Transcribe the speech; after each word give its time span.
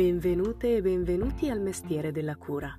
Benvenute 0.00 0.76
e 0.76 0.80
benvenuti 0.80 1.50
al 1.50 1.60
mestiere 1.60 2.10
della 2.10 2.34
cura. 2.34 2.74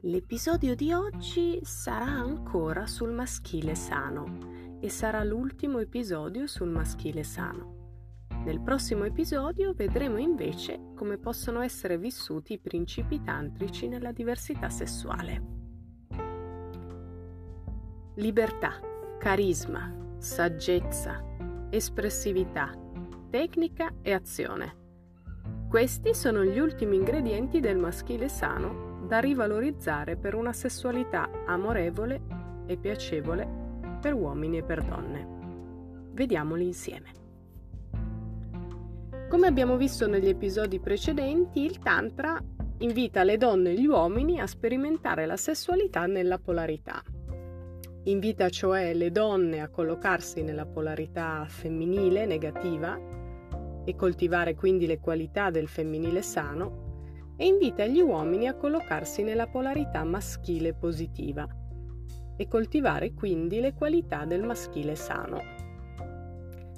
L'episodio 0.00 0.74
di 0.74 0.92
oggi 0.92 1.60
sarà 1.62 2.06
ancora 2.06 2.88
sul 2.88 3.12
maschile 3.12 3.76
sano 3.76 4.78
e 4.80 4.88
sarà 4.88 5.22
l'ultimo 5.22 5.78
episodio 5.78 6.48
sul 6.48 6.70
maschile 6.70 7.22
sano. 7.22 8.26
Nel 8.44 8.60
prossimo 8.60 9.04
episodio 9.04 9.74
vedremo 9.74 10.18
invece 10.18 10.90
come 10.96 11.18
possono 11.18 11.60
essere 11.60 11.98
vissuti 11.98 12.54
i 12.54 12.58
principi 12.58 13.22
tantrici 13.22 13.86
nella 13.86 14.10
diversità 14.10 14.68
sessuale. 14.70 15.42
Libertà, 18.16 18.72
carisma, 19.20 20.16
saggezza, 20.18 21.22
espressività, 21.70 22.76
tecnica 23.30 23.94
e 24.02 24.12
azione. 24.12 24.86
Questi 25.68 26.14
sono 26.14 26.44
gli 26.44 26.58
ultimi 26.58 26.96
ingredienti 26.96 27.60
del 27.60 27.76
maschile 27.76 28.30
sano 28.30 29.04
da 29.06 29.18
rivalorizzare 29.18 30.16
per 30.16 30.34
una 30.34 30.54
sessualità 30.54 31.28
amorevole 31.44 32.22
e 32.66 32.78
piacevole 32.78 33.46
per 34.00 34.14
uomini 34.14 34.58
e 34.58 34.62
per 34.62 34.82
donne. 34.82 35.26
Vediamoli 36.12 36.64
insieme. 36.64 37.12
Come 39.28 39.46
abbiamo 39.46 39.76
visto 39.76 40.06
negli 40.06 40.28
episodi 40.28 40.80
precedenti, 40.80 41.64
il 41.64 41.78
Tantra 41.80 42.42
invita 42.78 43.22
le 43.22 43.36
donne 43.36 43.72
e 43.72 43.78
gli 43.78 43.86
uomini 43.86 44.40
a 44.40 44.46
sperimentare 44.46 45.26
la 45.26 45.36
sessualità 45.36 46.06
nella 46.06 46.38
polarità, 46.38 47.02
Invita 48.04 48.48
cioè 48.48 48.94
le 48.94 49.10
donne 49.10 49.60
a 49.60 49.68
collocarsi 49.68 50.42
nella 50.42 50.64
polarità 50.64 51.44
femminile 51.46 52.24
negativa 52.24 52.98
e 53.88 53.96
coltivare 53.96 54.54
quindi 54.54 54.86
le 54.86 55.00
qualità 55.00 55.48
del 55.48 55.66
femminile 55.66 56.20
sano 56.20 57.32
e 57.38 57.46
invita 57.46 57.86
gli 57.86 58.02
uomini 58.02 58.46
a 58.46 58.54
collocarsi 58.54 59.22
nella 59.22 59.46
polarità 59.46 60.04
maschile 60.04 60.74
positiva 60.74 61.48
e 62.36 62.46
coltivare 62.48 63.14
quindi 63.14 63.60
le 63.60 63.72
qualità 63.72 64.26
del 64.26 64.42
maschile 64.42 64.94
sano. 64.94 65.40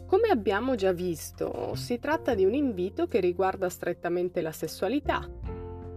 Come 0.06 0.28
abbiamo 0.28 0.76
già 0.76 0.92
visto, 0.92 1.74
si 1.74 1.98
tratta 1.98 2.34
di 2.34 2.44
un 2.44 2.54
invito 2.54 3.08
che 3.08 3.18
riguarda 3.18 3.68
strettamente 3.68 4.40
la 4.40 4.52
sessualità, 4.52 5.28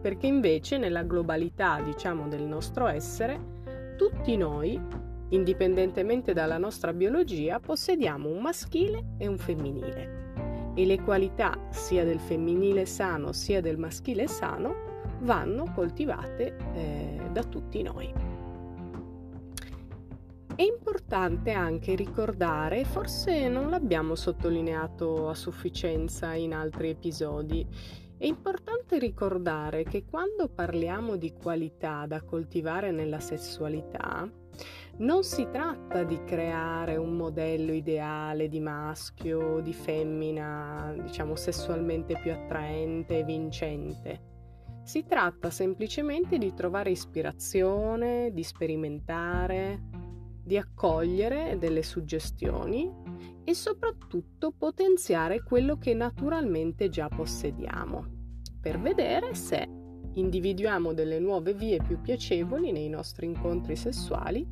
perché 0.02 0.26
invece 0.26 0.80
nella 0.80 1.04
globalità, 1.04 1.80
diciamo, 1.80 2.28
del 2.28 2.44
nostro 2.44 2.88
essere, 2.88 3.96
tutti 3.98 4.36
noi 4.36 5.12
Indipendentemente 5.30 6.32
dalla 6.32 6.60
nostra 6.60 6.94
biologia, 6.94 7.60
possediamo 7.60 8.30
un 8.30 8.40
maschile 8.40 9.16
e 9.18 9.26
un 9.26 9.40
femminile 9.40 10.23
e 10.74 10.86
le 10.86 11.02
qualità 11.02 11.68
sia 11.70 12.04
del 12.04 12.20
femminile 12.20 12.86
sano 12.86 13.32
sia 13.32 13.62
del 13.62 13.78
maschile 13.78 14.28
sano 14.28 14.92
vanno 15.22 15.72
coltivate 15.74 16.58
eh, 16.74 17.30
da 17.32 17.44
tutti 17.44 17.82
noi. 17.82 18.12
È 20.56 20.62
importante 20.62 21.52
anche 21.52 21.96
ricordare, 21.96 22.86
forse 22.86 23.48
non 23.48 23.72
l'abbiamo 23.72 24.14
sottolineato 24.14 25.30
a 25.30 25.34
sufficienza 25.34 26.34
in 26.34 26.54
altri 26.54 26.90
episodi, 26.90 27.66
è 28.18 28.26
importante 28.26 29.00
ricordare 29.00 29.84
che 29.84 30.06
quando 30.06 30.48
parliamo 30.48 31.16
di 31.16 31.34
qualità 31.34 32.06
da 32.06 32.22
coltivare 32.22 32.92
nella 32.92 33.20
sessualità, 33.20 34.30
non 34.98 35.24
si 35.24 35.48
tratta 35.52 36.04
di 36.04 36.24
creare 36.24 36.98
un 36.98 37.16
modello 37.16 37.72
ideale 37.74 38.48
di 38.48 38.60
maschio 38.60 39.56
o 39.56 39.60
di 39.60 39.74
femmina, 39.74 40.94
diciamo 41.02 41.36
sessualmente 41.36 42.20
più 42.22 42.32
attraente 42.32 43.20
e 43.20 43.24
vincente. 43.24 44.32
Si 44.84 45.04
tratta 45.06 45.50
semplicemente 45.50 46.38
di 46.38 46.54
trovare 46.54 46.92
ispirazione, 46.92 48.32
di 48.34 48.44
sperimentare, 48.44 49.82
di 50.44 50.58
accogliere 50.58 51.58
delle 51.58 51.84
suggestioni 51.84 52.92
e 53.44 53.54
soprattutto 53.56 54.52
potenziare 54.52 55.42
quello 55.42 55.78
che 55.78 55.94
naturalmente 55.94 56.90
già 56.90 57.08
possediamo, 57.08 58.06
per 58.62 58.80
vedere 58.80 59.34
se 59.34 59.68
individuiamo 60.14 60.94
delle 60.94 61.18
nuove 61.20 61.54
vie 61.54 61.82
più 61.82 62.00
piacevoli 62.00 62.72
nei 62.72 62.90
nostri 62.90 63.26
incontri 63.26 63.76
sessuali 63.76 64.48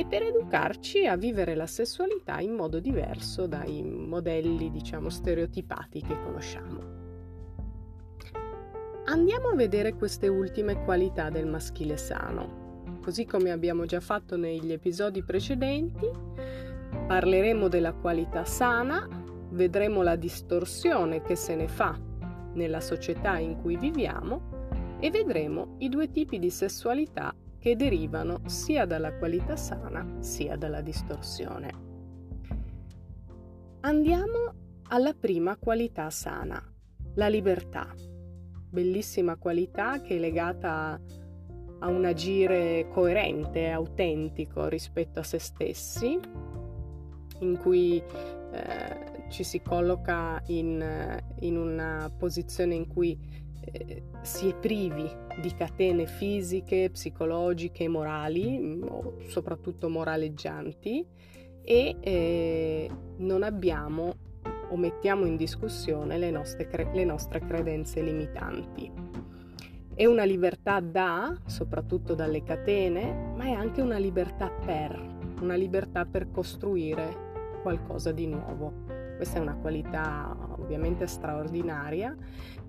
e 0.00 0.06
per 0.06 0.22
educarci 0.22 1.04
a 1.04 1.14
vivere 1.14 1.54
la 1.54 1.66
sessualità 1.66 2.40
in 2.40 2.54
modo 2.54 2.80
diverso 2.80 3.46
dai 3.46 3.82
modelli, 3.82 4.70
diciamo, 4.70 5.10
stereotipati 5.10 6.00
che 6.00 6.18
conosciamo. 6.22 6.80
Andiamo 9.04 9.48
a 9.48 9.54
vedere 9.54 9.92
queste 9.92 10.26
ultime 10.26 10.82
qualità 10.84 11.28
del 11.28 11.46
maschile 11.46 11.98
sano. 11.98 12.78
Così 13.02 13.26
come 13.26 13.50
abbiamo 13.50 13.84
già 13.84 14.00
fatto 14.00 14.38
negli 14.38 14.72
episodi 14.72 15.22
precedenti, 15.22 16.08
parleremo 17.06 17.68
della 17.68 17.92
qualità 17.92 18.46
sana, 18.46 19.06
vedremo 19.50 20.00
la 20.00 20.16
distorsione 20.16 21.20
che 21.20 21.36
se 21.36 21.54
ne 21.54 21.68
fa 21.68 21.94
nella 22.54 22.80
società 22.80 23.36
in 23.36 23.60
cui 23.60 23.76
viviamo 23.76 24.96
e 24.98 25.10
vedremo 25.10 25.74
i 25.80 25.90
due 25.90 26.10
tipi 26.10 26.38
di 26.38 26.48
sessualità 26.48 27.34
che 27.60 27.76
derivano 27.76 28.40
sia 28.46 28.86
dalla 28.86 29.12
qualità 29.12 29.54
sana 29.54 30.16
sia 30.20 30.56
dalla 30.56 30.80
distorsione. 30.80 31.88
Andiamo 33.80 34.54
alla 34.88 35.12
prima 35.12 35.56
qualità 35.56 36.08
sana, 36.10 36.60
la 37.14 37.28
libertà. 37.28 37.94
Bellissima 38.70 39.36
qualità 39.36 40.00
che 40.00 40.16
è 40.16 40.18
legata 40.18 40.98
a 41.80 41.86
un 41.88 42.04
agire 42.04 42.88
coerente 42.88 43.68
autentico 43.68 44.66
rispetto 44.68 45.20
a 45.20 45.22
se 45.22 45.38
stessi, 45.38 46.18
in 47.40 47.58
cui 47.58 48.02
eh, 48.52 49.26
ci 49.28 49.44
si 49.44 49.60
colloca 49.60 50.42
in, 50.46 51.22
in 51.40 51.56
una 51.56 52.10
posizione 52.16 52.74
in 52.74 52.86
cui 52.86 53.18
si 54.22 54.48
è 54.48 54.54
privi 54.54 55.08
di 55.40 55.54
catene 55.54 56.06
fisiche, 56.06 56.90
psicologiche, 56.90 57.88
morali, 57.88 58.58
mm, 58.58 58.82
soprattutto 59.28 59.88
moraleggianti 59.88 61.06
e 61.62 61.96
eh, 62.00 62.90
non 63.18 63.42
abbiamo 63.42 64.28
o 64.70 64.76
mettiamo 64.76 65.24
in 65.26 65.36
discussione 65.36 66.16
le 66.16 66.30
nostre, 66.30 66.66
cre- 66.66 66.90
le 66.92 67.04
nostre 67.04 67.40
credenze 67.40 68.02
limitanti. 68.02 68.90
È 69.94 70.06
una 70.06 70.24
libertà 70.24 70.80
da, 70.80 71.36
soprattutto 71.46 72.14
dalle 72.14 72.42
catene, 72.42 73.32
ma 73.36 73.44
è 73.44 73.50
anche 73.50 73.80
una 73.80 73.98
libertà 73.98 74.48
per, 74.48 74.98
una 75.40 75.56
libertà 75.56 76.06
per 76.06 76.30
costruire 76.30 77.28
qualcosa 77.62 78.12
di 78.12 78.26
nuovo. 78.26 78.72
Questa 79.16 79.38
è 79.38 79.40
una 79.42 79.56
qualità 79.56 80.34
ovviamente 80.58 81.06
straordinaria 81.06 82.16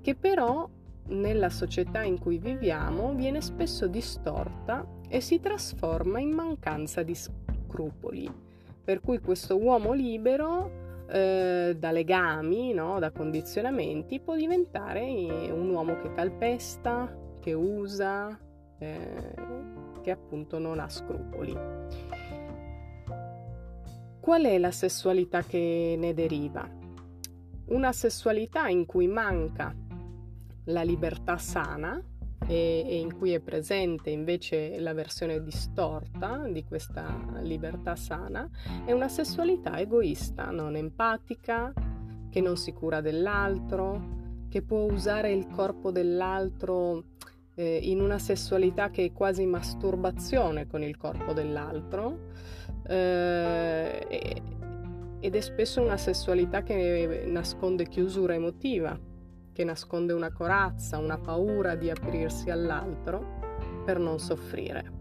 che 0.01 0.16
però 0.16 0.67
nella 1.07 1.50
società 1.50 2.03
in 2.03 2.19
cui 2.19 2.38
viviamo 2.38 3.13
viene 3.13 3.41
spesso 3.41 3.88
distorta 3.88 4.85
e 5.07 5.19
si 5.22 5.39
trasforma 5.39 6.19
in 6.19 6.31
mancanza 6.31 7.03
di 7.03 7.16
scrupoli. 7.16 8.29
Per 8.84 9.00
cui 9.01 9.19
questo 9.19 9.57
uomo 9.57 9.94
libero 9.94 11.06
eh, 11.09 11.75
da 11.78 11.91
legami, 11.91 12.73
no, 12.73 13.00
da 13.00 13.11
condizionamenti, 13.11 14.19
può 14.19 14.35
diventare 14.35 15.50
un 15.51 15.69
uomo 15.69 15.97
che 15.97 16.13
calpesta, 16.13 17.13
che 17.40 17.53
usa, 17.53 18.40
eh, 18.79 19.34
che 20.01 20.11
appunto 20.11 20.57
non 20.57 20.79
ha 20.79 20.90
scrupoli. 20.90 21.57
Qual 24.19 24.44
è 24.44 24.57
la 24.57 24.72
sessualità 24.72 25.41
che 25.41 25.95
ne 25.97 26.13
deriva? 26.13 26.67
Una 27.66 27.91
sessualità 27.91 28.67
in 28.67 28.85
cui 28.85 29.08
manca 29.08 29.75
la 30.66 30.84
libertà 30.84 31.37
sana 31.37 32.02
e, 32.47 32.84
e, 32.85 32.99
in 32.99 33.16
cui 33.17 33.31
è 33.31 33.40
presente 33.40 34.09
invece 34.09 34.79
la 34.79 34.93
versione 34.93 35.41
distorta 35.43 36.47
di 36.47 36.63
questa 36.63 37.40
libertà 37.41 37.96
sana, 37.96 38.49
è 38.85 38.91
una 38.91 39.08
sessualità 39.08 39.79
egoista, 39.79 40.52
non 40.52 40.75
empatica, 40.75 41.72
che 42.29 42.41
non 42.41 42.58
si 42.58 42.72
cura 42.73 43.02
dell'altro, 43.02 44.19
che 44.49 44.61
può 44.61 44.84
usare 44.91 45.31
il 45.31 45.47
corpo 45.47 45.91
dell'altro 45.91 47.03
eh, 47.55 47.79
in 47.84 48.02
una 48.02 48.19
sessualità 48.19 48.90
che 48.90 49.05
è 49.05 49.11
quasi 49.13 49.46
masturbazione 49.46 50.67
con 50.67 50.81
il 50.84 50.97
corpo 50.97 51.34
dell'altro 51.34 52.29
eh, 52.87 54.41
ed 55.19 55.35
è 55.35 55.40
spesso 55.40 55.81
una 55.81 55.97
sessualità 55.97 56.63
che 56.63 57.23
nasconde 57.28 57.87
chiusura 57.87 58.34
emotiva 58.34 58.99
che 59.53 59.63
nasconde 59.63 60.13
una 60.13 60.31
corazza, 60.31 60.97
una 60.97 61.17
paura 61.17 61.75
di 61.75 61.89
aprirsi 61.89 62.49
all'altro 62.49 63.39
per 63.85 63.99
non 63.99 64.19
soffrire. 64.19 64.99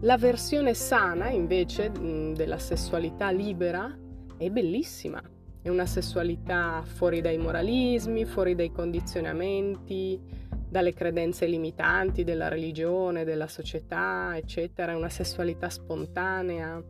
La 0.00 0.16
versione 0.16 0.74
sana 0.74 1.30
invece 1.30 1.92
della 1.92 2.58
sessualità 2.58 3.30
libera 3.30 3.96
è 4.36 4.50
bellissima, 4.50 5.22
È 5.62 5.68
una 5.68 5.86
sessualità 5.86 6.82
fuori 6.84 7.20
dai 7.20 7.38
moralismi, 7.38 8.24
fuori 8.24 8.56
dai 8.56 8.72
condizionamenti, 8.72 10.20
dalle 10.68 10.92
credenze 10.92 11.46
limitanti 11.46 12.24
della 12.24 12.48
religione, 12.48 13.22
della 13.22 13.46
società, 13.46 14.32
eccetera. 14.36 14.90
È 14.90 14.96
una 14.96 15.08
sessualità 15.08 15.68
spontanea. 15.68 16.82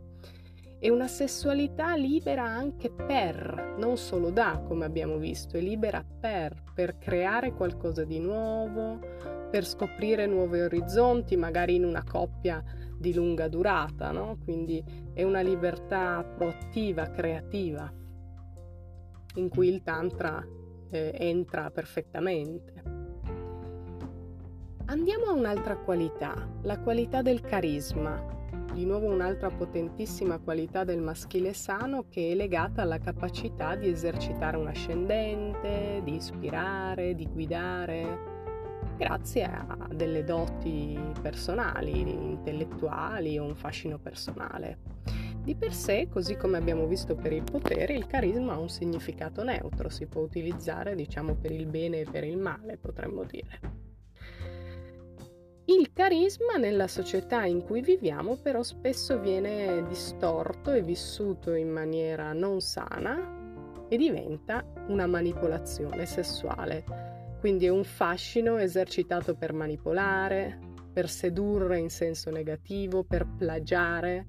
È 0.83 0.89
una 0.89 1.07
sessualità 1.07 1.95
libera 1.95 2.43
anche 2.43 2.91
per, 2.91 3.77
non 3.79 3.97
solo 3.97 4.31
da, 4.31 4.61
come 4.67 4.85
abbiamo 4.85 5.17
visto, 5.17 5.57
è 5.57 5.61
libera 5.61 6.05
per, 6.05 6.61
per 6.75 6.99
creare 6.99 7.53
qualcosa 7.53 8.03
di 8.03 8.19
nuovo, 8.19 8.99
per 9.49 9.65
scoprire 9.65 10.27
nuovi 10.27 10.59
orizzonti, 10.59 11.37
magari 11.37 11.77
in 11.77 11.85
una 11.85 12.03
coppia 12.03 12.61
di 12.99 13.15
lunga 13.15 13.47
durata, 13.47 14.11
no? 14.11 14.39
Quindi 14.43 14.83
è 15.15 15.23
una 15.23 15.41
libertà 15.41 16.25
proattiva, 16.25 17.11
creativa, 17.11 17.89
in 19.37 19.49
cui 19.51 19.69
il 19.69 19.85
Tantra 19.85 20.45
eh, 20.91 21.13
entra 21.15 21.71
perfettamente. 21.71 22.83
Andiamo 24.87 25.27
a 25.27 25.33
un'altra 25.33 25.77
qualità, 25.77 26.45
la 26.63 26.81
qualità 26.81 27.23
del 27.23 27.41
carisma. 27.41 28.41
Di 28.73 28.87
nuovo 28.87 29.07
un'altra 29.09 29.51
potentissima 29.51 30.39
qualità 30.39 30.83
del 30.83 31.03
maschile 31.03 31.53
sano 31.53 32.07
che 32.09 32.31
è 32.31 32.35
legata 32.35 32.81
alla 32.81 32.99
capacità 32.99 33.75
di 33.75 33.87
esercitare 33.87 34.57
un 34.57 34.67
ascendente, 34.67 36.01
di 36.03 36.15
ispirare, 36.15 37.15
di 37.15 37.27
guidare, 37.27 38.19
grazie 38.97 39.45
a 39.45 39.89
delle 39.95 40.25
doti 40.25 40.99
personali, 41.21 42.01
intellettuali 42.01 43.39
o 43.39 43.45
un 43.45 43.55
fascino 43.55 43.99
personale. 43.99 44.79
Di 45.43 45.55
per 45.55 45.75
sé, 45.75 46.09
così 46.09 46.37
come 46.37 46.57
abbiamo 46.57 46.87
visto 46.87 47.15
per 47.15 47.33
il 47.33 47.43
potere, 47.43 47.93
il 47.93 48.07
carisma 48.07 48.55
ha 48.55 48.59
un 48.59 48.71
significato 48.71 49.43
neutro, 49.43 49.91
si 49.91 50.07
può 50.07 50.23
utilizzare 50.23 50.95
diciamo 50.95 51.35
per 51.35 51.51
il 51.51 51.67
bene 51.67 52.01
e 52.01 52.07
per 52.11 52.25
il 52.25 52.39
male, 52.39 52.79
potremmo 52.79 53.25
dire. 53.25 53.82
Il 55.79 55.93
carisma 55.93 56.57
nella 56.57 56.87
società 56.87 57.45
in 57.45 57.63
cui 57.63 57.81
viviamo 57.81 58.37
però 58.37 58.63
spesso 58.63 59.19
viene 59.19 59.85
distorto 59.89 60.73
e 60.73 60.83
vissuto 60.83 61.55
in 61.55 61.71
maniera 61.71 62.33
non 62.33 62.61
sana 62.61 63.87
e 63.89 63.97
diventa 63.97 64.65
una 64.89 65.07
manipolazione 65.07 66.07
sessuale 66.07 67.13
quindi 67.43 67.67
è 67.67 67.71
un 67.71 67.83
fascino 67.83 68.57
esercitato 68.59 69.35
per 69.35 69.53
manipolare, 69.53 70.61
per 70.93 71.09
sedurre 71.09 71.77
in 71.77 71.91
senso 71.91 72.31
negativo, 72.31 73.03
per 73.03 73.27
plagiare 73.27 74.29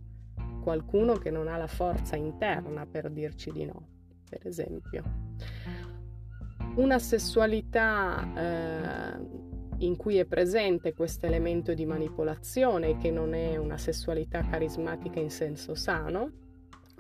qualcuno 0.64 1.14
che 1.18 1.30
non 1.30 1.48
ha 1.48 1.56
la 1.56 1.68
forza 1.68 2.16
interna 2.16 2.88
per 2.88 3.12
dirci 3.12 3.52
di 3.52 3.66
no, 3.66 3.88
per 4.28 4.48
esempio. 4.48 5.04
Una 6.78 6.98
sessualità 6.98 8.28
eh, 8.36 9.43
in 9.86 9.96
cui 9.98 10.18
è 10.18 10.26
presente 10.26 10.94
questo 10.94 11.26
elemento 11.26 11.74
di 11.74 11.86
manipolazione, 11.86 12.98
che 12.98 13.12
non 13.12 13.34
è 13.34 13.58
una 13.58 13.78
sessualità 13.78 14.42
carismatica 14.42 15.20
in 15.20 15.30
senso 15.30 15.76
sano, 15.76 16.32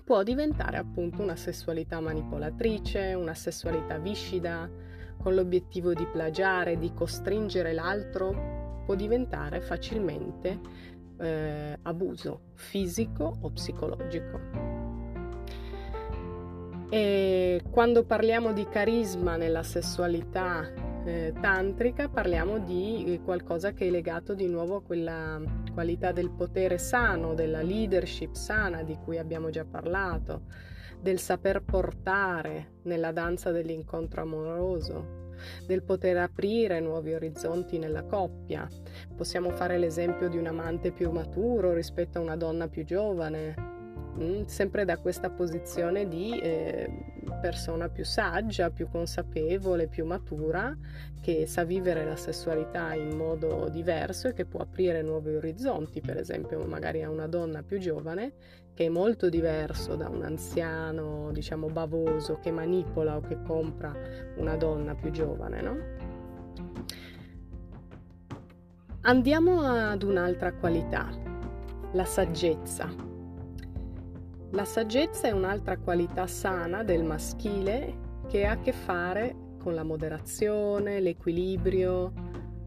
può 0.03 0.21
diventare 0.23 0.77
appunto 0.77 1.21
una 1.21 1.35
sessualità 1.35 1.99
manipolatrice, 2.01 3.13
una 3.13 3.33
sessualità 3.33 3.97
viscida, 3.97 4.69
con 5.17 5.33
l'obiettivo 5.33 5.93
di 5.93 6.05
plagiare, 6.05 6.77
di 6.77 6.93
costringere 6.93 7.71
l'altro, 7.71 8.81
può 8.85 8.95
diventare 8.95 9.61
facilmente 9.61 10.59
eh, 11.19 11.77
abuso 11.83 12.41
fisico 12.55 13.37
o 13.39 13.49
psicologico. 13.51 14.39
E 16.89 17.63
quando 17.71 18.03
parliamo 18.03 18.51
di 18.51 18.67
carisma 18.67 19.37
nella 19.37 19.63
sessualità 19.63 20.92
eh, 21.05 21.33
tantrica 21.39 22.07
parliamo 22.07 22.59
di 22.59 23.19
qualcosa 23.23 23.73
che 23.73 23.87
è 23.87 23.89
legato 23.89 24.33
di 24.33 24.47
nuovo 24.47 24.77
a 24.77 24.81
quella 24.81 25.41
qualità 25.73 26.11
del 26.11 26.31
potere 26.31 26.77
sano, 26.77 27.33
della 27.33 27.61
leadership 27.61 28.33
sana 28.33 28.83
di 28.83 28.97
cui 29.03 29.17
abbiamo 29.17 29.49
già 29.49 29.65
parlato 29.65 30.43
del 31.01 31.19
saper 31.19 31.63
portare 31.63 32.75
nella 32.83 33.11
danza 33.11 33.51
dell'incontro 33.51 34.21
amoroso, 34.21 35.31
del 35.67 35.83
poter 35.83 36.15
aprire 36.15 36.79
nuovi 36.79 37.13
orizzonti 37.13 37.77
nella 37.77 38.03
coppia. 38.03 38.65
Possiamo 39.13 39.49
fare 39.49 39.77
l'esempio 39.77 40.29
di 40.29 40.37
un 40.37 40.47
amante 40.47 40.91
più 40.91 41.11
maturo 41.11 41.73
rispetto 41.73 42.19
a 42.19 42.21
una 42.21 42.37
donna 42.37 42.69
più 42.69 42.85
giovane, 42.85 43.72
sempre 44.45 44.85
da 44.85 44.97
questa 44.97 45.29
posizione 45.29 46.07
di 46.07 46.39
eh, 46.39 46.89
persona 47.41 47.89
più 47.89 48.05
saggia, 48.05 48.69
più 48.69 48.87
consapevole, 48.89 49.87
più 49.87 50.05
matura, 50.05 50.75
che 51.21 51.45
sa 51.47 51.63
vivere 51.63 52.05
la 52.05 52.15
sessualità 52.15 52.93
in 52.93 53.15
modo 53.15 53.69
diverso 53.69 54.27
e 54.27 54.33
che 54.33 54.45
può 54.45 54.59
aprire 54.59 55.01
nuovi 55.01 55.35
orizzonti, 55.35 56.01
per 56.01 56.17
esempio 56.17 56.59
magari 56.65 57.01
a 57.01 57.09
una 57.09 57.27
donna 57.27 57.63
più 57.63 57.79
giovane 57.79 58.33
che 58.73 58.85
è 58.85 58.89
molto 58.89 59.29
diverso 59.29 59.95
da 59.95 60.09
un 60.09 60.23
anziano, 60.23 61.31
diciamo, 61.31 61.67
bavoso 61.67 62.39
che 62.39 62.51
manipola 62.51 63.17
o 63.17 63.21
che 63.21 63.41
compra 63.43 63.93
una 64.37 64.55
donna 64.55 64.95
più 64.95 65.11
giovane, 65.11 65.61
no? 65.61 65.77
Andiamo 69.01 69.61
ad 69.61 70.01
un'altra 70.01 70.53
qualità, 70.53 71.09
la 71.91 72.05
saggezza. 72.05 73.12
La 74.53 74.65
saggezza 74.65 75.27
è 75.27 75.31
un'altra 75.31 75.79
qualità 75.79 76.27
sana 76.27 76.83
del 76.83 77.03
maschile 77.03 78.21
che 78.27 78.45
ha 78.45 78.51
a 78.51 78.59
che 78.59 78.71
fare 78.71 79.35
con 79.57 79.73
la 79.73 79.81
moderazione, 79.81 80.99
l'equilibrio, 80.99 82.13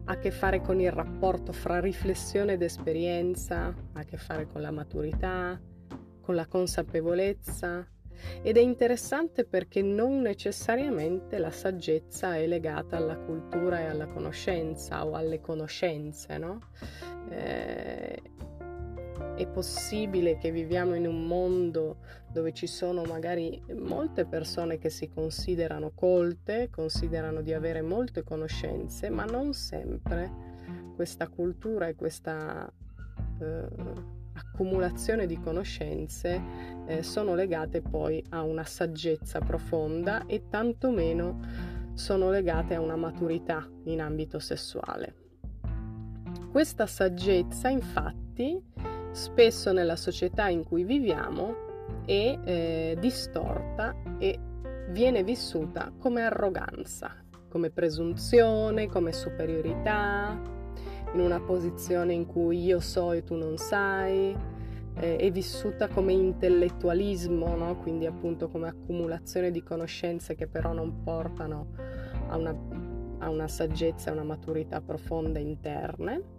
ha 0.03 0.11
a 0.11 0.17
che 0.17 0.31
fare 0.31 0.59
con 0.59 0.81
il 0.81 0.91
rapporto 0.91 1.53
fra 1.53 1.79
riflessione 1.79 2.53
ed 2.53 2.61
esperienza, 2.61 3.67
ha 3.67 3.99
a 4.01 4.03
che 4.03 4.17
fare 4.17 4.47
con 4.47 4.59
la 4.59 4.71
maturità, 4.71 5.57
con 6.19 6.35
la 6.35 6.45
consapevolezza. 6.45 7.87
Ed 8.41 8.57
è 8.57 8.61
interessante 8.61 9.45
perché 9.45 9.81
non 9.81 10.19
necessariamente 10.19 11.37
la 11.37 11.51
saggezza 11.51 12.35
è 12.35 12.45
legata 12.47 12.97
alla 12.97 13.15
cultura 13.15 13.79
e 13.79 13.85
alla 13.85 14.07
conoscenza 14.07 15.05
o 15.05 15.13
alle 15.13 15.39
conoscenze, 15.39 16.37
no? 16.37 16.59
Eh, 17.29 18.21
è 19.35 19.47
possibile 19.47 20.37
che 20.37 20.51
viviamo 20.51 20.95
in 20.95 21.07
un 21.07 21.25
mondo 21.25 21.97
dove 22.31 22.53
ci 22.53 22.67
sono 22.67 23.03
magari 23.03 23.61
molte 23.75 24.25
persone 24.25 24.77
che 24.77 24.89
si 24.89 25.09
considerano 25.09 25.91
colte, 25.93 26.69
considerano 26.69 27.41
di 27.41 27.53
avere 27.53 27.81
molte 27.81 28.23
conoscenze, 28.23 29.09
ma 29.09 29.25
non 29.25 29.53
sempre 29.53 30.31
questa 30.95 31.27
cultura 31.27 31.87
e 31.87 31.95
questa 31.95 32.71
eh, 33.39 33.67
accumulazione 34.33 35.25
di 35.25 35.39
conoscenze 35.39 36.41
eh, 36.87 37.03
sono 37.03 37.35
legate 37.35 37.81
poi 37.81 38.23
a 38.29 38.43
una 38.43 38.63
saggezza 38.63 39.39
profonda 39.39 40.25
e 40.25 40.47
tantomeno 40.49 41.39
sono 41.93 42.29
legate 42.29 42.75
a 42.75 42.81
una 42.81 42.95
maturità 42.95 43.67
in 43.85 44.01
ambito 44.01 44.39
sessuale. 44.39 45.25
Questa 46.51 46.85
saggezza 46.85 47.69
infatti 47.69 48.59
spesso 49.17 49.73
nella 49.73 49.95
società 49.95 50.47
in 50.47 50.63
cui 50.63 50.83
viviamo 50.83 51.65
è 52.05 52.37
eh, 52.43 52.97
distorta 52.99 53.95
e 54.19 54.39
viene 54.89 55.23
vissuta 55.23 55.91
come 55.97 56.21
arroganza, 56.21 57.15
come 57.49 57.71
presunzione, 57.71 58.87
come 58.87 59.11
superiorità, 59.11 60.39
in 61.13 61.19
una 61.19 61.41
posizione 61.41 62.13
in 62.13 62.27
cui 62.27 62.63
io 62.63 62.79
so 62.79 63.11
e 63.11 63.23
tu 63.23 63.33
non 63.33 63.57
sai, 63.57 64.37
eh, 64.99 65.15
è 65.15 65.31
vissuta 65.31 65.87
come 65.87 66.13
intellettualismo, 66.13 67.55
no? 67.55 67.75
quindi 67.77 68.05
appunto 68.05 68.49
come 68.49 68.67
accumulazione 68.67 69.49
di 69.49 69.63
conoscenze 69.63 70.35
che 70.35 70.45
però 70.45 70.73
non 70.73 71.01
portano 71.01 71.71
a 72.27 72.37
una, 72.37 72.55
a 73.17 73.29
una 73.29 73.47
saggezza, 73.47 74.11
a 74.11 74.13
una 74.13 74.23
maturità 74.23 74.79
profonda 74.79 75.39
interne 75.39 76.35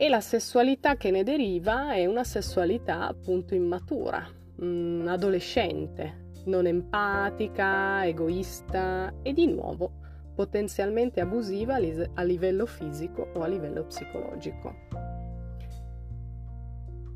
e 0.00 0.08
la 0.08 0.20
sessualità 0.20 0.94
che 0.94 1.10
ne 1.10 1.24
deriva 1.24 1.94
è 1.94 2.06
una 2.06 2.22
sessualità 2.22 3.08
appunto 3.08 3.56
immatura, 3.56 4.24
mh, 4.54 4.64
mm, 4.64 5.08
adolescente, 5.08 6.30
non 6.44 6.68
empatica, 6.68 8.06
egoista 8.06 9.12
e 9.22 9.32
di 9.32 9.48
nuovo 9.48 9.90
potenzialmente 10.36 11.20
abusiva 11.20 11.80
a 12.14 12.22
livello 12.22 12.64
fisico 12.64 13.28
o 13.34 13.42
a 13.42 13.48
livello 13.48 13.86
psicologico. 13.86 14.72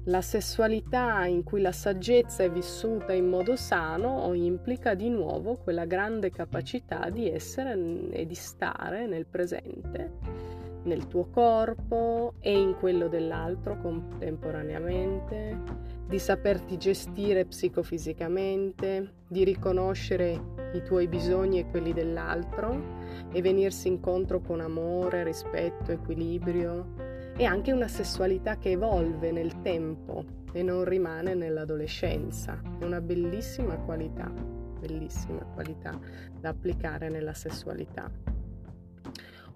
La 0.06 0.20
sessualità 0.20 1.24
in 1.26 1.44
cui 1.44 1.60
la 1.60 1.70
saggezza 1.70 2.42
è 2.42 2.50
vissuta 2.50 3.12
in 3.12 3.28
modo 3.28 3.54
sano 3.54 4.34
implica 4.34 4.94
di 4.94 5.08
nuovo 5.08 5.54
quella 5.54 5.84
grande 5.84 6.30
capacità 6.30 7.08
di 7.10 7.30
essere 7.30 7.78
e 8.10 8.26
di 8.26 8.34
stare 8.34 9.06
nel 9.06 9.26
presente 9.26 10.51
nel 10.84 11.06
tuo 11.06 11.28
corpo 11.30 12.34
e 12.40 12.58
in 12.58 12.74
quello 12.78 13.08
dell'altro 13.08 13.78
contemporaneamente, 13.80 15.58
di 16.06 16.18
saperti 16.18 16.76
gestire 16.76 17.44
psicofisicamente, 17.44 19.14
di 19.28 19.44
riconoscere 19.44 20.40
i 20.74 20.82
tuoi 20.82 21.08
bisogni 21.08 21.60
e 21.60 21.66
quelli 21.68 21.92
dell'altro 21.92 23.00
e 23.32 23.40
venirsi 23.40 23.88
incontro 23.88 24.40
con 24.40 24.60
amore, 24.60 25.24
rispetto, 25.24 25.92
equilibrio 25.92 26.94
e 27.36 27.44
anche 27.44 27.72
una 27.72 27.88
sessualità 27.88 28.58
che 28.58 28.72
evolve 28.72 29.32
nel 29.32 29.62
tempo 29.62 30.24
e 30.52 30.62
non 30.62 30.84
rimane 30.84 31.34
nell'adolescenza. 31.34 32.60
È 32.78 32.84
una 32.84 33.00
bellissima 33.00 33.76
qualità, 33.76 34.30
bellissima 34.78 35.42
qualità 35.54 35.98
da 36.38 36.50
applicare 36.50 37.08
nella 37.08 37.34
sessualità. 37.34 38.10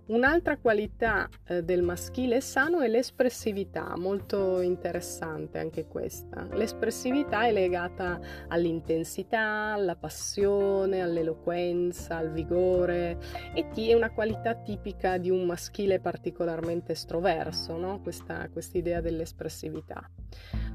Un'altra 0.07 0.57
qualità 0.57 1.29
eh, 1.47 1.65
del 1.65 1.83
maschile 1.83 2.41
sano 2.41 2.79
è 2.79 2.87
l'espressività, 2.87 3.97
molto 3.97 4.61
interessante 4.61 5.59
anche 5.59 5.89
questa. 5.89 6.47
L'espressività 6.53 7.47
è 7.47 7.53
legata 7.53 8.21
all'intensità, 8.47 9.73
alla 9.73 9.97
passione, 9.97 11.01
all'eloquenza, 11.01 12.19
al 12.19 12.31
vigore 12.31 13.19
e 13.53 13.67
è 13.75 13.95
una 13.95 14.13
qualità 14.13 14.55
tipica 14.55 15.19
di 15.19 15.31
un 15.31 15.45
maschile 15.45 15.99
particolarmente 15.99 16.93
estroverso, 16.93 17.77
no? 17.77 18.01
questa 18.01 18.49
idea 18.79 19.01
dell'espressività. 19.01 20.09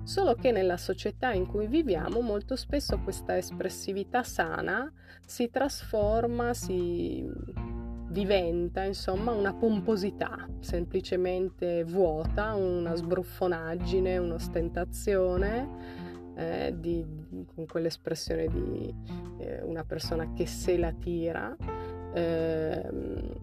Solo 0.03 0.33
che 0.33 0.51
nella 0.51 0.77
società 0.77 1.31
in 1.31 1.47
cui 1.47 1.67
viviamo 1.67 2.19
molto 2.19 2.57
spesso 2.57 2.99
questa 2.99 3.37
espressività 3.37 4.23
sana 4.23 4.91
si 5.25 5.49
trasforma, 5.49 6.53
si 6.53 7.29
diventa 8.11 8.83
insomma 8.83 9.31
una 9.31 9.53
pomposità 9.53 10.47
semplicemente 10.59 11.83
vuota, 11.85 12.53
una 12.53 12.93
sbruffonaggine, 12.93 14.17
un'ostentazione. 14.17 16.09
Eh, 16.33 16.73
di, 16.77 17.05
con 17.53 17.65
quell'espressione 17.65 18.47
di 18.47 18.93
eh, 19.39 19.61
una 19.63 19.83
persona 19.83 20.31
che 20.33 20.47
se 20.47 20.77
la 20.77 20.93
tira, 20.93 21.55
eh, 22.13 22.89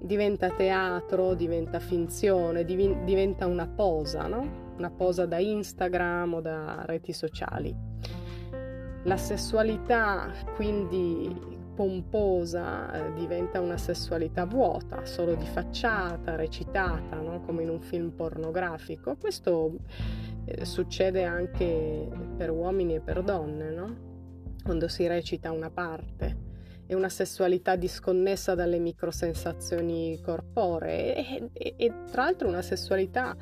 diventa 0.00 0.50
teatro, 0.50 1.34
diventa 1.34 1.80
finzione, 1.80 2.64
div- 2.64 3.04
diventa 3.04 3.46
una 3.46 3.66
posa, 3.66 4.26
no? 4.26 4.72
una 4.78 4.90
posa 4.90 5.26
da 5.26 5.38
Instagram 5.38 6.34
o 6.34 6.40
da 6.40 6.82
reti 6.86 7.12
sociali. 7.12 7.74
La 9.04 9.16
sessualità 9.16 10.32
quindi 10.54 11.57
pomposa 11.78 12.90
eh, 12.90 13.12
diventa 13.12 13.60
una 13.60 13.76
sessualità 13.76 14.44
vuota, 14.44 15.04
solo 15.04 15.36
di 15.36 15.46
facciata, 15.46 16.34
recitata, 16.34 17.20
no? 17.20 17.40
come 17.42 17.62
in 17.62 17.68
un 17.68 17.80
film 17.80 18.10
pornografico. 18.10 19.14
Questo 19.14 19.76
eh, 20.44 20.64
succede 20.64 21.22
anche 21.22 22.10
per 22.36 22.50
uomini 22.50 22.96
e 22.96 23.00
per 23.00 23.22
donne, 23.22 23.70
no? 23.70 23.96
quando 24.64 24.88
si 24.88 25.06
recita 25.06 25.52
una 25.52 25.70
parte. 25.70 26.46
È 26.84 26.94
una 26.94 27.08
sessualità 27.08 27.76
disconnessa 27.76 28.56
dalle 28.56 28.80
microsensazioni 28.80 30.20
corporee 30.20 31.14
e, 31.14 31.50
e, 31.52 31.74
e 31.76 31.94
tra 32.10 32.24
l'altro 32.24 32.48
una 32.48 32.62
sessualità 32.62 33.36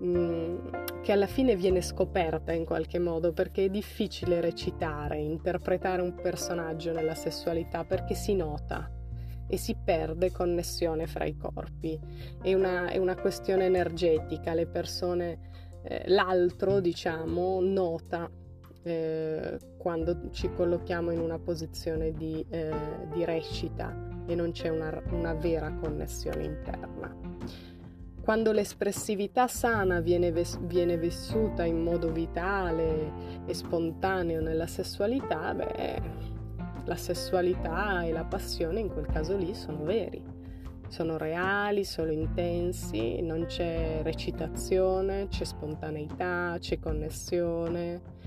Che 0.00 1.12
alla 1.12 1.26
fine 1.26 1.56
viene 1.56 1.82
scoperta 1.82 2.52
in 2.52 2.64
qualche 2.64 2.98
modo 2.98 3.32
perché 3.32 3.66
è 3.66 3.68
difficile 3.68 4.40
recitare, 4.40 5.18
interpretare 5.18 6.00
un 6.00 6.14
personaggio 6.14 6.92
nella 6.92 7.14
sessualità 7.14 7.84
perché 7.84 8.14
si 8.14 8.34
nota 8.34 8.90
e 9.46 9.58
si 9.58 9.76
perde 9.76 10.30
connessione 10.30 11.06
fra 11.06 11.24
i 11.24 11.36
corpi. 11.36 12.00
È 12.40 12.54
una, 12.54 12.88
è 12.88 12.96
una 12.96 13.16
questione 13.16 13.66
energetica, 13.66 14.54
le 14.54 14.66
persone, 14.66 15.82
eh, 15.82 16.04
l'altro 16.06 16.80
diciamo, 16.80 17.60
nota 17.60 18.30
eh, 18.82 19.58
quando 19.76 20.30
ci 20.30 20.50
collochiamo 20.50 21.10
in 21.10 21.20
una 21.20 21.38
posizione 21.38 22.12
di, 22.12 22.42
eh, 22.48 22.72
di 23.12 23.24
recita 23.24 24.08
e 24.26 24.34
non 24.34 24.52
c'è 24.52 24.68
una, 24.68 25.02
una 25.10 25.34
vera 25.34 25.70
connessione 25.74 26.44
interna. 26.44 27.29
Quando 28.22 28.52
l'espressività 28.52 29.48
sana 29.48 30.00
viene, 30.00 30.30
ves- 30.30 30.58
viene, 30.62 30.96
vissuta 30.96 31.64
in 31.64 31.82
modo 31.82 32.12
vitale 32.12 33.12
e 33.46 33.54
spontaneo 33.54 34.40
nella 34.40 34.66
sessualità, 34.66 35.54
beh, 35.54 36.02
la 36.84 36.96
sessualità 36.96 38.02
e 38.02 38.12
la 38.12 38.24
passione 38.24 38.80
in 38.80 38.88
quel 38.88 39.06
caso 39.06 39.36
lì 39.36 39.54
sono 39.54 39.84
veri, 39.84 40.22
sono 40.90 41.16
reali, 41.16 41.84
sono 41.84 42.10
intensi, 42.10 43.22
non 43.22 43.46
c'è 43.46 44.00
recitazione, 44.02 45.28
c'è 45.28 45.44
spontaneità, 45.44 46.56
c'è 46.58 46.78
connessione 46.78 48.18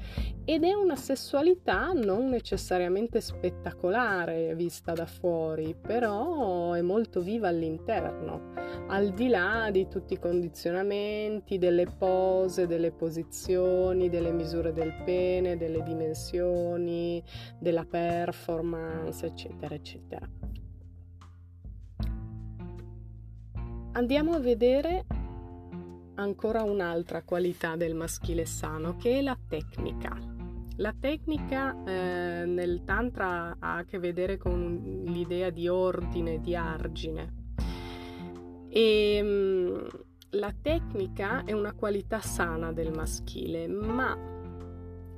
ed 0.46 0.64
è 0.64 0.74
una 0.74 0.96
sessualità 0.96 1.94
non 1.94 2.28
necessariamente 2.28 3.22
spettacolare 3.22 4.56
vista 4.56 4.92
da 4.92 5.06
fuori, 5.06 5.76
però 5.80 6.74
è 6.74 6.82
molto 6.82 7.22
viva 7.22 7.48
all'interno, 7.48 8.54
al 8.88 9.14
di 9.14 9.30
là 9.30 9.70
di 9.72 9.88
tutti 9.88 10.14
i 10.14 10.20
condizionamenti, 10.20 11.58
delle 11.58 11.86
pose, 11.86 12.68
delle 12.68 12.92
posizioni, 12.92 14.10
delle 14.10 14.32
misure 14.32 14.74
del 14.74 14.94
pene, 15.06 15.56
delle 15.56 15.82
dimensioni, 15.82 17.24
della 17.58 17.86
performance, 17.86 19.26
eccetera, 19.26 19.76
eccetera. 19.76 20.30
Andiamo 23.96 24.34
a 24.34 24.40
vedere 24.40 25.06
ancora 26.16 26.64
un'altra 26.64 27.22
qualità 27.22 27.76
del 27.76 27.94
maschile 27.94 28.44
sano 28.44 28.96
che 28.96 29.20
è 29.20 29.22
la 29.22 29.38
tecnica. 29.48 30.18
La 30.78 30.96
tecnica 31.00 31.84
eh, 31.84 32.44
nel 32.46 32.82
Tantra 32.84 33.56
ha 33.60 33.78
a 33.78 33.84
che 33.86 34.00
vedere 34.00 34.38
con 34.38 35.04
l'idea 35.06 35.52
di 35.52 35.68
ordine, 35.68 36.40
di 36.40 36.56
argine. 36.56 37.34
E 38.70 39.22
mh, 39.22 39.28
mm, 39.28 39.86
la 40.32 40.56
tecnica 40.60 41.44
è 41.44 41.52
una 41.52 41.74
qualità 41.74 42.20
sana 42.20 42.74
del 42.74 42.92
maschile, 42.92 43.68
ma 43.68 44.33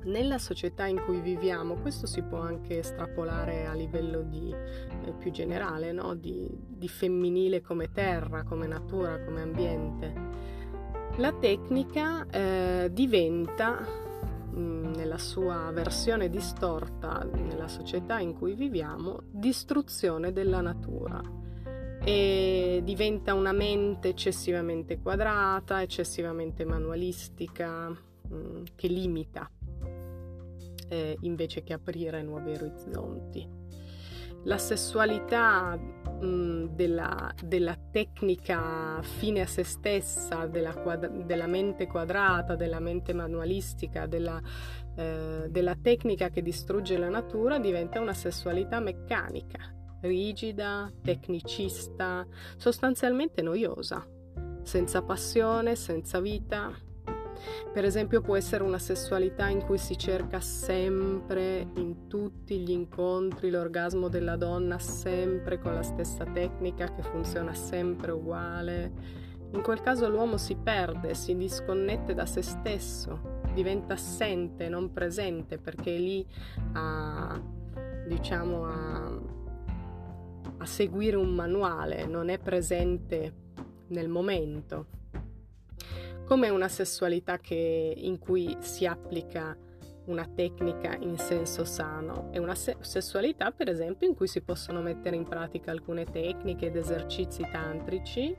nella 0.06 0.38
società 0.38 0.86
in 0.86 1.00
cui 1.04 1.20
viviamo, 1.20 1.74
questo 1.74 2.06
si 2.06 2.22
può 2.22 2.38
anche 2.38 2.78
estrapolare 2.78 3.66
a 3.66 3.74
livello 3.74 4.22
di, 4.22 4.52
eh, 4.52 5.12
più 5.12 5.30
generale, 5.30 5.92
no? 5.92 6.14
di, 6.14 6.48
di 6.50 6.88
femminile 6.88 7.60
come 7.60 7.92
terra, 7.92 8.42
come 8.42 8.66
natura, 8.66 9.22
come 9.24 9.42
ambiente. 9.42 10.14
La 11.18 11.32
tecnica 11.32 12.26
eh, 12.28 12.90
diventa 12.92 14.04
Mm, 14.56 14.94
nella 14.94 15.18
sua 15.18 15.70
versione 15.70 16.30
distorta 16.30 17.28
nella 17.30 17.68
società 17.68 18.20
in 18.20 18.32
cui 18.32 18.54
viviamo, 18.54 19.20
distruzione 19.30 20.32
della 20.32 20.62
natura 20.62 21.20
e 22.02 22.80
diventa 22.82 23.34
una 23.34 23.52
mente 23.52 24.08
eccessivamente 24.08 24.98
quadrata, 24.98 25.82
eccessivamente 25.82 26.64
manualistica, 26.64 27.88
mm, 27.90 28.62
che 28.74 28.88
limita 28.88 29.50
eh, 30.88 31.16
invece 31.20 31.62
che 31.62 31.72
aprire 31.72 32.22
nuovi 32.22 32.52
orizzonti. 32.52 33.64
La 34.44 34.58
sessualità 34.58 35.76
mh, 35.76 36.66
della, 36.74 37.34
della, 37.42 37.76
tecnica 37.90 39.00
fine 39.02 39.40
a 39.40 39.46
se 39.46 39.64
stessa, 39.64 40.46
della, 40.46 40.72
quadra, 40.72 41.08
della 41.08 41.48
mente 41.48 41.88
quadrata, 41.88 42.54
della 42.54 42.78
mente 42.78 43.12
manualistica, 43.12 44.06
della, 44.06 44.40
eh, 44.94 45.46
della 45.48 45.74
tecnica 45.74 46.28
che 46.28 46.42
distrugge 46.42 46.96
la 46.96 47.08
natura, 47.08 47.58
diventa 47.58 48.00
una 48.00 48.14
sessualità 48.14 48.78
meccanica, 48.78 49.58
rigida, 50.02 50.92
tecnicista, 51.02 52.24
sostanzialmente 52.56 53.42
noiosa, 53.42 54.06
senza 54.62 55.02
passione, 55.02 55.74
senza 55.74 56.20
vita, 56.20 56.72
per 57.72 57.84
esempio 57.84 58.20
può 58.20 58.36
essere 58.36 58.62
una 58.62 58.78
sessualità 58.78 59.48
in 59.48 59.64
cui 59.64 59.78
si 59.78 59.96
cerca 59.96 60.40
sempre, 60.40 61.66
in 61.74 62.06
tutti 62.06 62.58
gli 62.58 62.70
incontri, 62.70 63.50
l'orgasmo 63.50 64.08
della 64.08 64.36
donna 64.36 64.78
sempre 64.78 65.58
con 65.58 65.74
la 65.74 65.82
stessa 65.82 66.24
tecnica 66.24 66.92
che 66.94 67.02
funziona 67.02 67.54
sempre 67.54 68.12
uguale. 68.12 68.92
In 69.52 69.62
quel 69.62 69.80
caso 69.80 70.08
l'uomo 70.08 70.36
si 70.36 70.56
perde, 70.56 71.14
si 71.14 71.36
disconnette 71.36 72.14
da 72.14 72.26
se 72.26 72.42
stesso, 72.42 73.40
diventa 73.54 73.94
assente, 73.94 74.68
non 74.68 74.92
presente, 74.92 75.58
perché 75.58 75.94
è 75.94 75.98
lì 75.98 76.26
a, 76.72 77.40
diciamo, 78.06 78.64
a, 78.64 79.20
a 80.58 80.66
seguire 80.66 81.16
un 81.16 81.34
manuale, 81.34 82.06
non 82.06 82.28
è 82.28 82.38
presente 82.38 83.44
nel 83.88 84.08
momento 84.08 84.95
come 86.26 86.48
una 86.48 86.68
sessualità 86.68 87.38
che, 87.38 87.94
in 87.96 88.18
cui 88.18 88.56
si 88.60 88.84
applica 88.84 89.56
una 90.06 90.26
tecnica 90.26 90.96
in 91.00 91.16
senso 91.18 91.64
sano. 91.64 92.30
È 92.30 92.38
una 92.38 92.54
se- 92.54 92.76
sessualità 92.80 93.50
per 93.50 93.68
esempio 93.68 94.06
in 94.06 94.14
cui 94.14 94.28
si 94.28 94.40
possono 94.42 94.80
mettere 94.82 95.16
in 95.16 95.24
pratica 95.24 95.70
alcune 95.70 96.04
tecniche 96.04 96.66
ed 96.66 96.76
esercizi 96.76 97.42
tantrici 97.50 98.34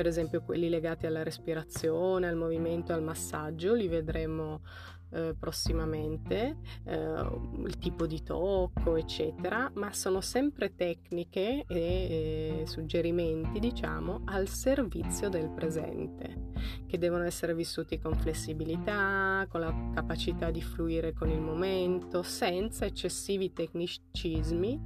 per 0.00 0.08
esempio 0.08 0.40
quelli 0.40 0.70
legati 0.70 1.04
alla 1.04 1.22
respirazione, 1.22 2.26
al 2.26 2.34
movimento, 2.34 2.94
al 2.94 3.02
massaggio, 3.02 3.74
li 3.74 3.86
vedremo 3.86 4.62
eh, 5.10 5.34
prossimamente, 5.38 6.56
eh, 6.84 7.30
il 7.66 7.76
tipo 7.78 8.06
di 8.06 8.22
tocco, 8.22 8.96
eccetera, 8.96 9.70
ma 9.74 9.92
sono 9.92 10.22
sempre 10.22 10.74
tecniche 10.74 11.66
e 11.68 12.39
suggerimenti, 12.66 13.58
diciamo, 13.58 14.22
al 14.26 14.48
servizio 14.48 15.28
del 15.28 15.48
presente, 15.50 16.48
che 16.86 16.98
devono 16.98 17.24
essere 17.24 17.54
vissuti 17.54 17.98
con 17.98 18.14
flessibilità, 18.14 19.46
con 19.48 19.60
la 19.60 19.90
capacità 19.94 20.50
di 20.50 20.62
fluire 20.62 21.12
con 21.12 21.30
il 21.30 21.40
momento, 21.40 22.22
senza 22.22 22.84
eccessivi 22.84 23.52
tecnicismi 23.52 24.80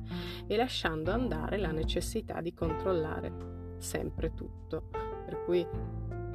e 0.46 0.56
lasciando 0.56 1.10
andare 1.10 1.58
la 1.58 1.70
necessità 1.70 2.40
di 2.40 2.54
controllare 2.54 3.32
sempre 3.78 4.32
tutto. 4.34 4.90
Per 5.24 5.42
cui 5.44 5.66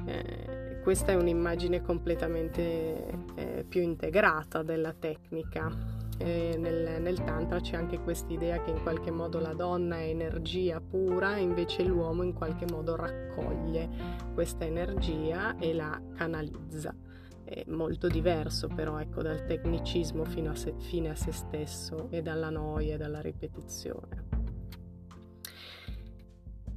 eh, 0.06 0.80
questa 0.82 1.12
è 1.12 1.14
un'immagine 1.14 1.82
completamente 1.82 3.06
eh, 3.34 3.64
più 3.68 3.82
integrata 3.82 4.62
della 4.62 4.92
tecnica. 4.92 5.99
Nel, 6.22 7.00
nel, 7.00 7.24
Tantra 7.24 7.60
c'è 7.60 7.76
anche 7.76 7.98
questa 7.98 8.30
idea 8.30 8.62
che 8.62 8.70
in 8.70 8.82
qualche 8.82 9.10
modo 9.10 9.38
la 9.38 9.54
donna 9.54 9.96
è 9.96 10.08
energia 10.08 10.78
pura, 10.78 11.38
invece 11.38 11.82
l'uomo 11.82 12.22
in 12.22 12.34
qualche 12.34 12.66
modo 12.70 12.94
raccoglie 12.94 13.88
questa 14.34 14.66
energia 14.66 15.56
e 15.56 15.72
la 15.72 15.98
canalizza. 16.14 16.94
È 17.42 17.64
molto 17.68 18.08
diverso 18.08 18.68
però 18.68 18.98
ecco, 18.98 19.22
dal 19.22 19.46
tecnicismo 19.46 20.24
fino 20.24 20.50
a 20.50 20.54
se, 20.54 20.74
fine 20.76 21.08
a 21.08 21.14
se 21.14 21.32
stesso 21.32 22.08
e 22.10 22.20
dalla 22.20 22.50
noia 22.50 22.94
e 22.94 22.98
dalla 22.98 23.20
ripetizione. 23.20 24.28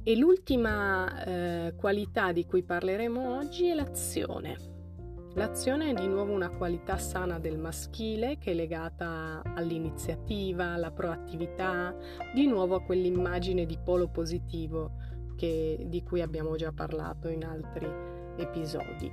E 0.02 0.16
l'ultima 0.16 1.24
eh, 1.24 1.74
qualità 1.76 2.32
di 2.32 2.46
cui 2.46 2.62
parleremo 2.62 3.36
oggi 3.36 3.68
è 3.68 3.74
l'azione. 3.74 4.73
L'azione 5.36 5.90
è 5.90 5.94
di 5.94 6.06
nuovo 6.06 6.32
una 6.32 6.50
qualità 6.50 6.96
sana 6.96 7.40
del 7.40 7.58
maschile 7.58 8.38
che 8.38 8.52
è 8.52 8.54
legata 8.54 9.42
all'iniziativa, 9.56 10.74
alla 10.74 10.92
proattività, 10.92 11.92
di 12.32 12.46
nuovo 12.46 12.76
a 12.76 12.82
quell'immagine 12.82 13.66
di 13.66 13.76
polo 13.82 14.06
positivo 14.08 14.92
che, 15.36 15.86
di 15.88 16.04
cui 16.04 16.20
abbiamo 16.20 16.54
già 16.54 16.70
parlato 16.70 17.26
in 17.26 17.44
altri 17.44 17.88
episodi. 18.36 19.10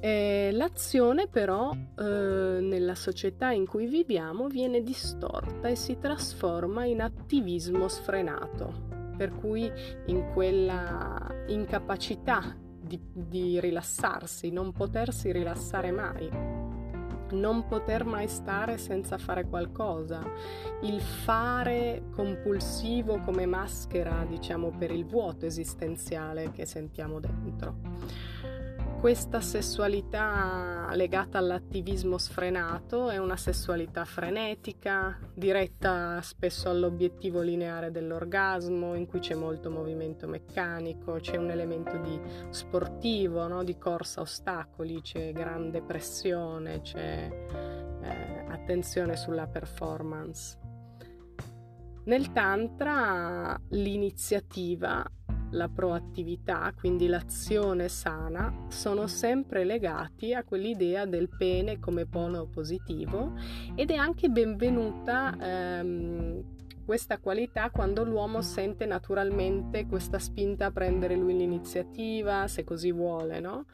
Eh, 0.00 0.50
l'azione 0.52 1.28
però 1.28 1.70
eh, 1.72 2.58
nella 2.60 2.96
società 2.96 3.52
in 3.52 3.66
cui 3.66 3.86
viviamo 3.86 4.48
viene 4.48 4.82
distorta 4.82 5.68
e 5.68 5.76
si 5.76 5.96
trasforma 5.96 6.84
in 6.84 7.00
attivismo 7.00 7.86
sfrenato 7.86 8.92
per 9.16 9.30
cui 9.30 9.70
in 10.06 10.32
quella 10.32 11.44
incapacità 11.46 12.62
di, 12.84 13.00
di 13.12 13.60
rilassarsi, 13.60 14.50
non 14.50 14.72
potersi 14.72 15.32
rilassare 15.32 15.90
mai, 15.90 16.28
non 17.30 17.66
poter 17.66 18.04
mai 18.04 18.28
stare 18.28 18.78
senza 18.78 19.18
fare 19.18 19.46
qualcosa, 19.46 20.22
il 20.82 21.00
fare 21.00 22.04
compulsivo 22.14 23.20
come 23.20 23.46
maschera, 23.46 24.24
diciamo, 24.28 24.70
per 24.76 24.90
il 24.90 25.04
vuoto 25.04 25.46
esistenziale 25.46 26.50
che 26.52 26.66
sentiamo 26.66 27.20
dentro 27.20 28.34
questa 29.04 29.42
sessualità 29.42 30.88
legata 30.94 31.36
all'attivismo 31.36 32.16
sfrenato 32.16 33.10
è 33.10 33.18
una 33.18 33.36
sessualità 33.36 34.06
frenetica, 34.06 35.18
diretta 35.34 36.22
spesso 36.22 36.70
all'obiettivo 36.70 37.42
lineare 37.42 37.90
dell'orgasmo, 37.90 38.94
in 38.94 39.04
cui 39.04 39.18
c'è 39.18 39.34
molto 39.34 39.70
movimento 39.70 40.26
meccanico, 40.26 41.18
c'è 41.20 41.36
un 41.36 41.50
elemento 41.50 41.98
di 41.98 42.18
sportivo, 42.48 43.46
no? 43.46 43.62
di 43.62 43.76
corsa 43.76 44.22
ostacoli, 44.22 45.02
c'è 45.02 45.32
grande 45.32 45.82
pressione, 45.82 46.80
c'è 46.80 47.28
eh, 48.00 48.44
attenzione 48.48 49.16
sulla 49.16 49.46
performance. 49.46 50.58
Nel 52.04 52.32
Tantra 52.32 53.60
l'iniziativa 53.68 55.06
la 55.54 55.68
proattività, 55.68 56.72
quindi 56.76 57.06
l'azione 57.06 57.88
sana, 57.88 58.66
sono 58.68 59.06
sempre 59.06 59.64
legati 59.64 60.34
a 60.34 60.44
quell'idea 60.44 61.06
del 61.06 61.28
pene 61.28 61.78
come 61.78 62.06
polo 62.06 62.46
positivo 62.46 63.32
ed 63.74 63.90
è 63.90 63.94
anche 63.94 64.28
benvenuta 64.28 65.36
ehm, 65.40 66.42
questa 66.84 67.18
qualità 67.18 67.70
quando 67.70 68.04
l'uomo 68.04 68.42
sente 68.42 68.84
naturalmente 68.84 69.86
questa 69.86 70.18
spinta 70.18 70.66
a 70.66 70.70
prendere 70.70 71.16
lui 71.16 71.36
l'iniziativa, 71.36 72.46
se 72.46 72.62
così 72.62 72.92
vuole, 72.92 73.40
no? 73.40 73.64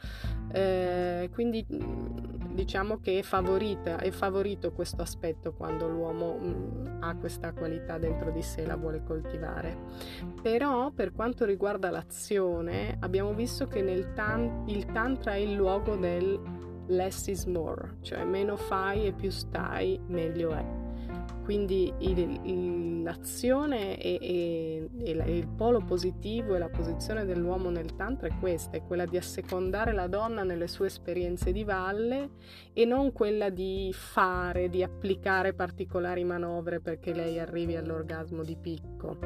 Eh, 0.53 1.29
quindi 1.33 1.66
diciamo 2.53 2.99
che 2.99 3.19
è, 3.19 3.23
favorita, 3.23 3.99
è 3.99 4.11
favorito 4.11 4.73
questo 4.73 5.03
aspetto 5.03 5.53
quando 5.53 5.89
l'uomo 5.89 6.37
mh, 6.39 6.99
ha 7.01 7.17
questa 7.17 7.53
qualità 7.53 7.99
dentro 7.99 8.31
di 8.31 8.43
sé 8.43 8.67
la 8.67 8.77
vuole 8.77 9.03
coltivare. 9.03 9.77
Però 10.43 10.91
per 10.91 11.13
quanto 11.13 11.45
riguarda 11.45 11.91
l'azione 11.91 12.97
abbiamo 13.01 13.35
visto 13.35 13.67
che 13.67 13.83
nel 13.83 14.13
tan- 14.13 14.65
il 14.67 14.87
tantra 14.87 15.33
è 15.33 15.39
il 15.39 15.55
luogo 15.55 15.97
del 15.97 16.41
less 16.87 17.27
is 17.29 17.45
more, 17.45 17.99
cioè 18.01 18.25
meno 18.25 18.57
fai 18.57 19.07
e 19.07 19.13
più 19.13 19.31
stai, 19.31 20.01
meglio 20.07 20.51
è. 20.51 20.80
Quindi 21.42 21.92
il, 21.99 23.03
l'azione 23.03 23.99
e, 24.01 24.18
e, 24.20 24.88
e, 25.03 25.37
il 25.37 25.49
polo 25.49 25.81
positivo 25.81 26.55
e 26.55 26.59
la 26.59 26.68
posizione 26.68 27.25
dell'uomo 27.25 27.70
nel 27.70 27.96
tantra 27.96 28.29
è 28.29 28.38
questa, 28.38 28.77
è 28.77 28.83
quella 28.83 29.05
di 29.05 29.16
assecondare 29.16 29.92
la 29.92 30.07
donna 30.07 30.44
nelle 30.44 30.68
sue 30.68 30.87
esperienze 30.87 31.51
di 31.51 31.64
valle 31.64 32.31
e 32.73 32.85
non 32.85 33.12
quella 33.12 33.49
di 33.49 33.90
fare, 33.92 34.68
di 34.68 34.83
applicare 34.83 35.53
particolari 35.53 36.23
manovre 36.25 36.81
perché 36.81 37.12
lei 37.12 37.38
arrivi 37.38 37.77
all'orgasmo 37.77 38.44
di 38.44 38.57
picco. 38.57 39.18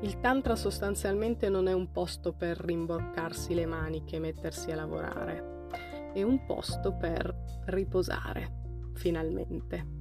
Il 0.00 0.20
tantra 0.20 0.54
sostanzialmente 0.54 1.48
non 1.48 1.66
è 1.66 1.72
un 1.72 1.90
posto 1.90 2.32
per 2.32 2.58
rimboccarsi 2.58 3.54
le 3.54 3.66
maniche 3.66 4.16
e 4.16 4.20
mettersi 4.20 4.70
a 4.70 4.76
lavorare, 4.76 5.66
è 6.14 6.22
un 6.22 6.46
posto 6.46 6.92
per 6.92 7.34
riposare, 7.66 8.92
finalmente. 8.94 9.97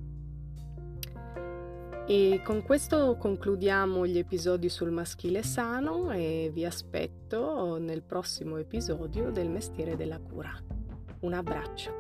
E 2.10 2.40
con 2.42 2.64
questo 2.64 3.18
concludiamo 3.18 4.08
gli 4.08 4.18
episodi 4.18 4.70
sul 4.70 4.92
maschile 4.92 5.44
sano 5.44 6.10
e 6.12 6.50
vi 6.54 6.64
aspetto 6.64 7.78
nel 7.80 8.02
prossimo 8.02 8.56
episodio 8.56 9.30
del 9.30 9.50
mestiere 9.50 9.98
della 9.98 10.18
cura. 10.18 10.58
Un 11.20 11.34
abbraccio. 11.34 11.92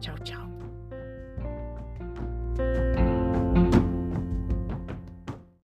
Ciao 0.00 0.18
ciao. 0.18 0.52